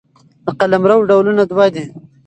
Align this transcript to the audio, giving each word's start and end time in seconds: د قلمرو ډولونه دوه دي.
د 0.45 0.47
قلمرو 0.59 1.07
ډولونه 1.09 1.43
دوه 1.51 1.65
دي. 1.73 1.85